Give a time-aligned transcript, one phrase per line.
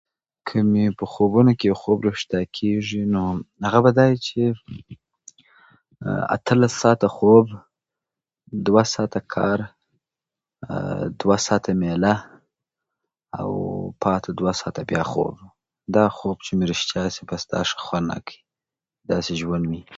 [0.47, 3.21] که مې په خوبو کې خوب ریښتیا کېږي، نو
[3.71, 4.41] هغه به دا وي چې
[6.35, 7.45] اتلس ساعته خوب،
[8.67, 9.59] دوه ساعته کار،
[11.21, 12.15] دوه ساعته میله
[13.41, 13.49] او
[14.03, 15.35] پاتې دوه ساعته بیا خوب.
[15.95, 18.39] دا خوب چې مې ریښتیا شي، بس دا ښه خوند راکوي،
[19.09, 19.81] داسې ژوند مې